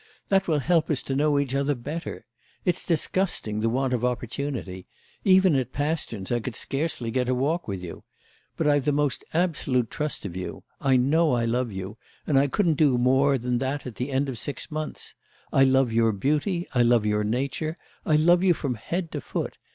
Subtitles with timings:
[0.29, 2.25] "That will help us to know each other better.
[2.65, 4.87] It's disgusting, the want of opportunity;
[5.23, 8.03] even at Pasterns I could scarcely get a walk with you.
[8.57, 10.63] But I've the most absolute trust of you.
[10.79, 14.27] I know I love you, and I couldn't do more than that at the end
[14.27, 15.13] of six months.
[15.53, 19.59] I love your beauty, I love your nature, I love you from head to foot.